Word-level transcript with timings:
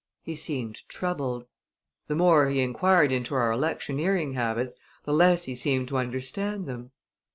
He 0.23 0.35
seemed 0.35 0.81
troubled. 0.89 1.45
The 2.07 2.15
more 2.15 2.49
he 2.49 2.59
inquired 2.61 3.11
into 3.11 3.35
our 3.35 3.51
electioneering 3.51 4.33
habits, 4.33 4.73
the 5.05 5.13
less 5.13 5.43
he 5.43 5.53
seemed 5.53 5.89
to 5.89 5.97
understand 5.97 6.65
them. 6.65 6.89